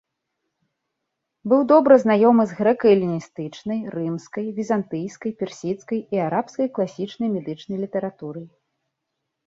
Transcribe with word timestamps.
Быў 1.53 1.61
добра 1.71 1.93
знаёмы 2.05 2.43
з 2.53 2.57
грэка-эліністычнай, 2.63 3.79
рымскай, 3.97 4.45
візантыйскай, 4.59 5.31
персідскай 5.45 5.99
і 6.19 6.27
арабскай 6.29 6.67
класічнай 6.77 7.29
медычнай 7.39 7.77
літаратурай. 7.89 8.45